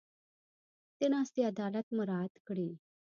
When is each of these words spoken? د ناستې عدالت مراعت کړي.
د 0.99 1.01
ناستې 1.13 1.41
عدالت 1.51 1.87
مراعت 1.97 2.33
کړي. 2.47 2.69